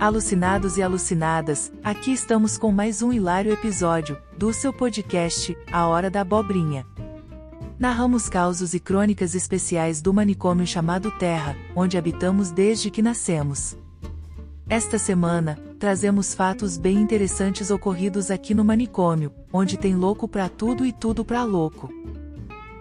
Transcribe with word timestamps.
Alucinados 0.00 0.78
e 0.78 0.82
alucinadas, 0.82 1.70
aqui 1.84 2.10
estamos 2.10 2.56
com 2.56 2.72
mais 2.72 3.02
um 3.02 3.12
hilário 3.12 3.52
episódio 3.52 4.16
do 4.34 4.50
seu 4.50 4.72
podcast, 4.72 5.54
A 5.70 5.86
Hora 5.88 6.08
da 6.08 6.22
Abobrinha. 6.22 6.86
Narramos 7.78 8.26
causos 8.26 8.72
e 8.72 8.80
crônicas 8.80 9.34
especiais 9.34 10.00
do 10.00 10.14
manicômio 10.14 10.66
chamado 10.66 11.10
Terra, 11.10 11.54
onde 11.76 11.98
habitamos 11.98 12.50
desde 12.50 12.90
que 12.90 13.02
nascemos. 13.02 13.76
Esta 14.70 14.98
semana, 14.98 15.58
trazemos 15.78 16.32
fatos 16.32 16.78
bem 16.78 16.96
interessantes 16.96 17.70
ocorridos 17.70 18.30
aqui 18.30 18.54
no 18.54 18.64
manicômio, 18.64 19.30
onde 19.52 19.76
tem 19.76 19.94
louco 19.94 20.26
pra 20.26 20.48
tudo 20.48 20.86
e 20.86 20.94
tudo 20.94 21.26
pra 21.26 21.44
louco. 21.44 21.92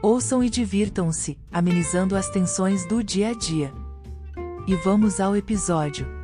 Ouçam 0.02 0.42
e 0.42 0.50
divirtam-se, 0.50 1.38
amenizando 1.52 2.16
as 2.16 2.30
tensões 2.30 2.86
do 2.86 3.04
dia 3.04 3.32
a 3.32 3.34
dia. 3.34 3.74
E 4.66 4.74
vamos 4.76 5.20
ao 5.20 5.36
episódio. 5.36 6.19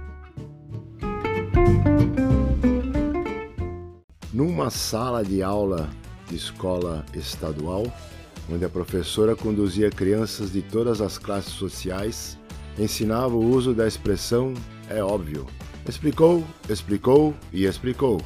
Numa 4.35 4.69
sala 4.69 5.23
de 5.23 5.41
aula 5.41 5.89
de 6.27 6.35
escola 6.35 7.05
estadual, 7.13 7.85
onde 8.51 8.65
a 8.65 8.69
professora 8.69 9.33
conduzia 9.33 9.89
crianças 9.89 10.51
de 10.51 10.61
todas 10.61 10.99
as 10.99 11.17
classes 11.17 11.53
sociais, 11.53 12.37
ensinava 12.77 13.33
o 13.33 13.49
uso 13.49 13.73
da 13.73 13.87
expressão 13.87 14.53
é 14.89 15.01
óbvio. 15.01 15.45
Explicou, 15.87 16.43
explicou 16.67 17.33
e 17.53 17.63
explicou. 17.63 18.19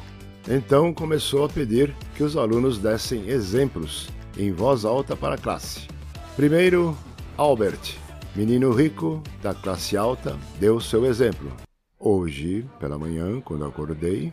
Então 0.48 0.92
começou 0.92 1.44
a 1.44 1.48
pedir 1.48 1.94
que 2.16 2.24
os 2.24 2.36
alunos 2.36 2.78
dessem 2.78 3.28
exemplos 3.28 4.08
em 4.36 4.50
voz 4.50 4.84
alta 4.84 5.14
para 5.14 5.36
a 5.36 5.38
classe. 5.38 5.86
Primeiro, 6.34 6.98
Albert, 7.36 7.94
menino 8.34 8.72
rico 8.72 9.22
da 9.40 9.54
classe 9.54 9.96
alta, 9.96 10.36
deu 10.58 10.80
seu 10.80 11.06
exemplo. 11.06 11.52
Hoje, 12.00 12.66
pela 12.80 12.98
manhã, 12.98 13.40
quando 13.40 13.64
acordei, 13.64 14.32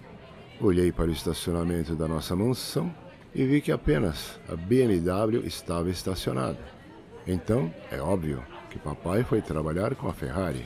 olhei 0.59 0.91
para 0.91 1.09
o 1.09 1.13
estacionamento 1.13 1.95
da 1.95 2.08
nossa 2.08 2.36
mansão 2.36 2.94
e 3.33 3.45
vi 3.45 3.61
que 3.61 3.72
apenas 3.72 4.39
a 4.50 4.55
BMW 4.55 5.45
estava 5.45 5.89
estacionada. 5.89 6.59
Então, 7.27 7.72
é 7.91 8.00
óbvio 8.00 8.44
que 8.69 8.80
papai 8.80 9.23
foi 9.23 9.41
trabalhar 9.41 9.95
com 9.95 10.08
a 10.08 10.13
Ferrari. 10.13 10.66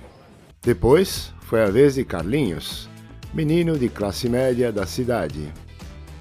Depois, 0.61 1.33
foi 1.41 1.63
a 1.63 1.69
vez 1.69 1.95
de 1.95 2.05
Carlinhos, 2.05 2.89
menino 3.33 3.77
de 3.77 3.89
classe 3.89 4.29
média 4.29 4.71
da 4.71 4.85
cidade. 4.85 5.51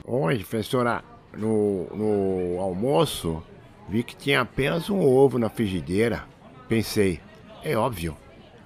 Oi, 0.04 0.38
professora, 0.38 1.04
no, 1.36 1.86
no 1.94 2.60
almoço 2.60 3.42
vi 3.88 4.02
que 4.02 4.16
tinha 4.16 4.40
apenas 4.40 4.88
um 4.88 5.00
ovo 5.00 5.38
na 5.38 5.48
frigideira. 5.48 6.24
Pensei, 6.68 7.20
é 7.62 7.76
óbvio 7.76 8.16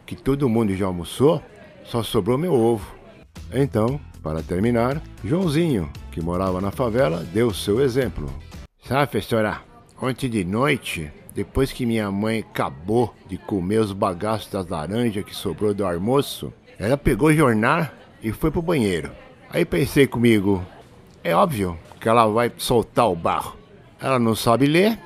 que 0.06 0.14
todo 0.14 0.48
mundo 0.48 0.74
já 0.74 0.86
almoçou 0.86 1.42
só 1.84 2.02
sobrou 2.02 2.38
meu 2.38 2.54
ovo. 2.54 2.94
Então, 3.52 4.00
para 4.24 4.42
terminar, 4.42 5.02
Joãozinho, 5.22 5.90
que 6.10 6.22
morava 6.22 6.58
na 6.58 6.70
favela, 6.70 7.22
deu 7.34 7.52
seu 7.52 7.82
exemplo. 7.82 8.32
Sabe, 8.82 9.10
professora, 9.10 9.60
ontem 10.00 10.30
de 10.30 10.42
noite, 10.42 11.12
depois 11.34 11.70
que 11.70 11.84
minha 11.84 12.10
mãe 12.10 12.40
acabou 12.40 13.14
de 13.28 13.36
comer 13.36 13.80
os 13.80 13.92
bagaços 13.92 14.50
das 14.50 14.66
laranjas 14.66 15.24
que 15.24 15.36
sobrou 15.36 15.74
do 15.74 15.84
almoço, 15.84 16.50
ela 16.78 16.96
pegou 16.96 17.28
o 17.28 17.34
jornal 17.34 17.86
e 18.22 18.32
foi 18.32 18.50
pro 18.50 18.62
banheiro. 18.62 19.12
Aí 19.50 19.64
pensei 19.64 20.06
comigo, 20.06 20.64
é 21.22 21.36
óbvio 21.36 21.78
que 22.00 22.08
ela 22.08 22.26
vai 22.26 22.50
soltar 22.56 23.10
o 23.10 23.14
barro. 23.14 23.56
Ela 24.00 24.18
não 24.18 24.34
sabe 24.34 24.66
ler, 24.66 24.98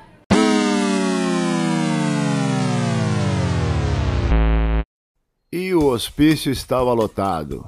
E 5.51 5.73
o 5.73 5.87
hospício 5.87 6.51
estava 6.51 6.93
lotado. 6.93 7.67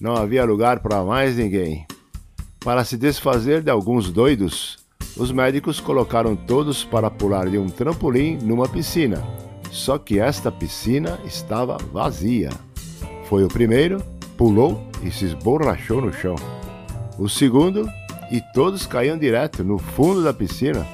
Não 0.00 0.16
havia 0.16 0.46
lugar 0.46 0.80
para 0.80 1.04
mais 1.04 1.36
ninguém. 1.36 1.86
Para 2.60 2.84
se 2.84 2.96
desfazer 2.96 3.62
de 3.62 3.70
alguns 3.70 4.10
doidos, 4.10 4.78
os 5.14 5.30
médicos 5.30 5.78
colocaram 5.78 6.34
todos 6.34 6.82
para 6.82 7.10
pular 7.10 7.50
de 7.50 7.58
um 7.58 7.68
trampolim 7.68 8.38
numa 8.42 8.66
piscina. 8.66 9.22
Só 9.70 9.98
que 9.98 10.18
esta 10.18 10.50
piscina 10.50 11.20
estava 11.26 11.76
vazia. 11.92 12.48
Foi 13.24 13.44
o 13.44 13.48
primeiro, 13.48 14.02
pulou 14.38 14.82
e 15.02 15.10
se 15.10 15.26
esborrachou 15.26 16.00
no 16.00 16.12
chão. 16.12 16.34
O 17.18 17.28
segundo, 17.28 17.86
e 18.32 18.40
todos 18.54 18.86
caíam 18.86 19.18
direto 19.18 19.62
no 19.62 19.76
fundo 19.76 20.24
da 20.24 20.32
piscina. 20.32 20.86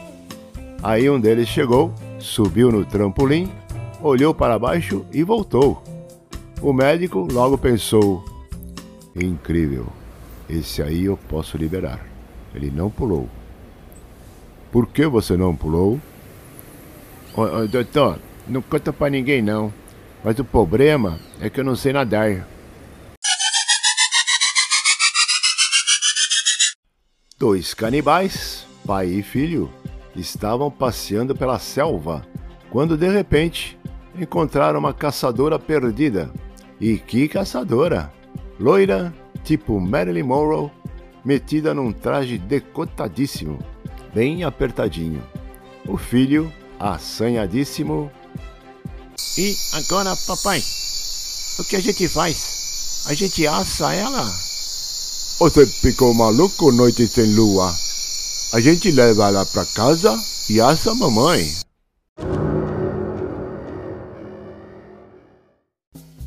Aí 0.83 1.09
um 1.09 1.21
deles 1.21 1.47
chegou, 1.47 1.95
subiu 2.19 2.73
no 2.73 2.85
trampolim, 2.85 3.49
olhou 4.03 4.35
para 4.35 4.59
baixo 4.59 5.07
e 5.13 5.23
voltou. 5.23 5.81
O 6.61 6.73
médico 6.73 7.29
logo 7.31 7.57
pensou: 7.57 8.36
incrível, 9.25 9.87
esse 10.49 10.83
aí 10.83 11.05
eu 11.05 11.17
posso 11.17 11.57
liberar. 11.57 12.07
Ele 12.55 12.71
não 12.71 12.91
pulou. 12.91 13.29
Por 14.71 14.87
que 14.89 15.07
você 15.07 15.37
não 15.37 15.57
pulou? 15.57 16.01
Ô, 17.35 17.67
doutor, 17.67 18.19
não 18.47 18.63
conta 18.63 18.93
pra 18.93 19.11
ninguém 19.11 19.43
não. 19.43 19.73
Mas 20.23 20.39
o 20.39 20.45
problema 20.45 21.19
é 21.41 21.49
que 21.49 21.61
eu 21.61 21.65
não 21.65 21.77
sei 21.77 21.93
nadar. 21.93 22.47
Dois 27.39 27.75
canibais, 27.75 28.67
pai 28.87 29.09
e 29.09 29.23
filho, 29.23 29.71
estavam 30.15 30.71
passeando 30.71 31.35
pela 31.35 31.59
selva 31.59 32.27
quando 32.71 32.97
de 32.97 33.09
repente 33.09 33.79
encontraram 34.19 34.79
uma 34.79 34.95
caçadora 34.95 35.59
perdida 35.59 36.31
e 36.81 36.99
que 36.99 37.29
caçadora! 37.29 38.13
Loira, 38.59 39.13
tipo 39.45 39.79
Marilyn 39.79 40.23
Monroe, 40.23 40.71
metida 41.25 41.75
num 41.75 41.93
traje 41.93 42.39
decotadíssimo, 42.39 43.59
bem 44.15 44.45
apertadinho. 44.45 45.23
O 45.87 45.97
filho, 45.97 46.51
assanhadíssimo. 46.79 48.11
E 49.39 49.55
agora, 49.75 50.17
papai? 50.27 50.63
O 51.59 51.65
que 51.65 51.77
a 51.77 51.81
gente 51.81 52.09
faz? 52.09 53.05
A 53.09 53.15
gente 53.15 53.47
assa 53.47 53.93
ela? 53.93 54.25
Você 55.39 55.67
ficou 55.67 56.15
maluco 56.15 56.73
noite 56.73 57.07
sem 57.07 57.35
lua? 57.35 57.71
A 58.55 58.61
gente 58.61 58.91
leva 58.91 59.29
ela 59.29 59.45
pra 59.45 59.67
casa 59.67 60.19
e 60.49 60.61
assa 60.61 60.93
a 60.93 60.95
mamãe. 60.95 61.45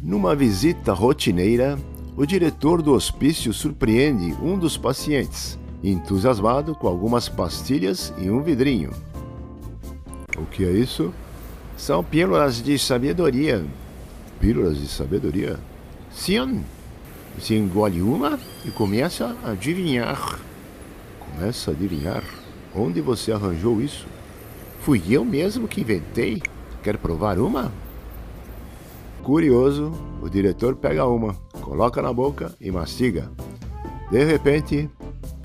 Numa 0.02 0.36
visita 0.36 0.94
rotineira, 0.94 1.78
o 2.20 2.26
diretor 2.26 2.82
do 2.82 2.92
hospício 2.92 3.54
surpreende 3.54 4.36
um 4.44 4.60
dos 4.60 4.76
pacientes, 4.76 5.58
entusiasmado 5.82 6.76
com 6.76 6.86
algumas 6.86 7.30
pastilhas 7.30 8.14
e 8.18 8.30
um 8.30 8.44
vidrinho. 8.44 8.92
O 10.38 10.46
que 10.46 10.66
é 10.66 10.70
isso? 10.70 11.14
São 11.78 12.04
pílulas 12.04 12.62
de 12.62 12.78
sabedoria. 12.78 13.66
Pílulas 14.38 14.78
de 14.78 14.90
sabedoria? 14.90 15.58
Sim. 16.12 16.62
Você 17.38 17.58
engole 17.58 18.02
uma 18.02 18.38
e 18.66 18.70
começa 18.70 19.34
a 19.42 19.52
adivinhar. 19.52 20.42
Começa 21.22 21.72
a 21.72 21.74
adivinhar? 21.74 22.26
Onde 22.76 23.00
você 23.00 23.32
arranjou 23.32 23.82
isso? 23.82 24.06
Fui 24.82 25.02
eu 25.10 25.24
mesmo 25.24 25.70
que 25.70 25.80
inventei. 25.80 26.44
Quer 26.84 26.98
provar 26.98 27.40
uma? 27.40 27.72
Curioso, 29.24 29.94
o 30.22 30.28
diretor 30.28 30.76
pega 30.76 31.06
uma, 31.06 31.34
coloca 31.70 32.02
na 32.02 32.12
boca 32.12 32.56
e 32.60 32.72
mastiga. 32.72 33.32
De 34.10 34.24
repente, 34.24 34.90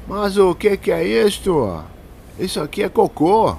mas 0.09 0.39
o 0.39 0.55
que, 0.55 0.75
que 0.75 0.91
é 0.91 1.07
isto? 1.07 1.85
Isso 2.39 2.63
aqui 2.63 2.83
é 2.83 2.89
cocô. 2.89 3.55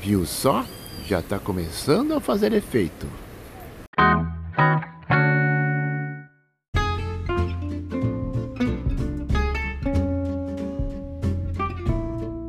Viu 0.00 0.24
só? 0.24 0.64
Já 1.06 1.20
está 1.20 1.38
começando 1.38 2.14
a 2.14 2.20
fazer 2.20 2.54
efeito. 2.54 3.06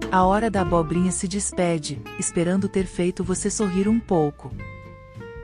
A 0.09 0.23
hora 0.23 0.49
da 0.49 0.61
abobrinha 0.61 1.11
se 1.11 1.27
despede, 1.27 2.01
esperando 2.17 2.69
ter 2.69 2.85
feito 2.85 3.23
você 3.23 3.49
sorrir 3.49 3.89
um 3.89 3.99
pouco. 3.99 4.49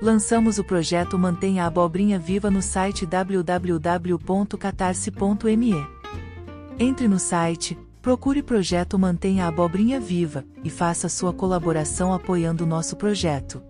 Lançamos 0.01 0.57
o 0.57 0.63
projeto 0.63 1.19
Mantenha 1.19 1.66
a 1.66 1.68
Abobrinha 1.68 2.18
Viva 2.18 2.50
no 2.50 2.62
site 2.62 3.06
www.catarse.me. 3.06 5.74
Entre 6.80 7.10
no 7.10 7.19
site, 7.19 7.78
procure 8.01 8.42
Projeto 8.42 8.98
Mantenha 8.98 9.44
a 9.44 9.50
Abobrinha 9.50 10.00
Viva 10.00 10.46
e 10.63 10.69
faça 10.69 11.10
sua 11.10 11.34
colaboração 11.34 12.13
apoiando 12.13 12.63
o 12.63 12.68
nosso 12.68 12.96
projeto. 12.96 13.62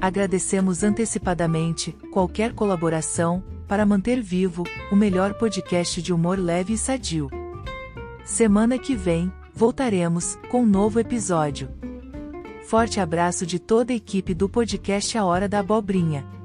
Agradecemos 0.00 0.82
antecipadamente 0.82 1.92
qualquer 2.10 2.52
colaboração 2.52 3.40
para 3.68 3.86
manter 3.86 4.20
vivo 4.20 4.64
o 4.90 4.96
melhor 4.96 5.34
podcast 5.34 6.02
de 6.02 6.12
humor 6.12 6.40
leve 6.40 6.72
e 6.72 6.78
sadio. 6.78 7.30
Semana 8.24 8.78
que 8.78 8.96
vem, 8.96 9.32
voltaremos 9.54 10.36
com 10.50 10.62
um 10.62 10.66
novo 10.66 10.98
episódio. 10.98 11.85
Forte 12.66 12.98
abraço 12.98 13.46
de 13.46 13.60
toda 13.60 13.92
a 13.92 13.96
equipe 13.96 14.34
do 14.34 14.48
podcast 14.48 15.16
A 15.16 15.24
Hora 15.24 15.48
da 15.48 15.60
Abobrinha. 15.60 16.35